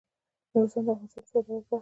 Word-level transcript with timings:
نورستان 0.53 0.83
د 0.85 0.87
افغانستان 0.93 1.23
د 1.23 1.27
صادراتو 1.31 1.65
برخه 1.69 1.75
ده. 1.77 1.77